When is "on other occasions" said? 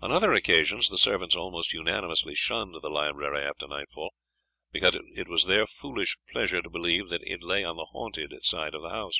0.00-0.88